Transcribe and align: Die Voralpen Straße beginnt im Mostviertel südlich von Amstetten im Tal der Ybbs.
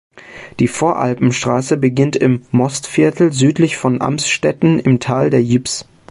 Die 0.59 0.67
Voralpen 0.67 1.31
Straße 1.31 1.77
beginnt 1.77 2.15
im 2.15 2.41
Mostviertel 2.49 3.31
südlich 3.31 3.77
von 3.77 4.01
Amstetten 4.01 4.79
im 4.79 4.99
Tal 4.99 5.29
der 5.29 5.41
Ybbs. 5.43 5.85